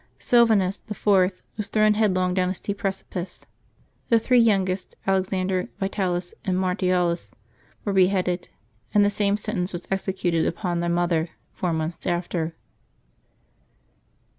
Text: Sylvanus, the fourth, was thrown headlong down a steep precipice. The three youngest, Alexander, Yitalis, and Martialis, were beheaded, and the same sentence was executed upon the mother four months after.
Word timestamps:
Sylvanus, 0.17 0.79
the 0.79 0.95
fourth, 0.95 1.43
was 1.57 1.67
thrown 1.69 1.93
headlong 1.93 2.33
down 2.33 2.49
a 2.49 2.55
steep 2.55 2.79
precipice. 2.79 3.45
The 4.09 4.17
three 4.17 4.39
youngest, 4.39 4.95
Alexander, 5.05 5.69
Yitalis, 5.79 6.33
and 6.43 6.57
Martialis, 6.57 7.33
were 7.85 7.93
beheaded, 7.93 8.49
and 8.95 9.05
the 9.05 9.11
same 9.11 9.37
sentence 9.37 9.73
was 9.73 9.87
executed 9.91 10.47
upon 10.47 10.79
the 10.79 10.89
mother 10.89 11.29
four 11.53 11.71
months 11.71 12.07
after. 12.07 12.55